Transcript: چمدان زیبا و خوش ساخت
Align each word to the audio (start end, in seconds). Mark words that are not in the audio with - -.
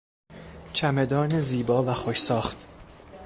چمدان 0.73 1.41
زیبا 1.41 1.83
و 1.83 1.93
خوش 1.93 2.21
ساخت 2.21 2.65